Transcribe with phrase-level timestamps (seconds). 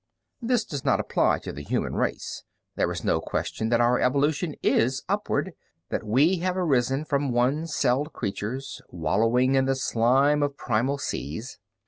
[0.41, 2.43] "This does not apply to the human race.
[2.75, 5.53] There is no question that our evolution is upward,
[5.89, 11.59] that we have arisen from one celled creatures wallowing in the slime of primal seas.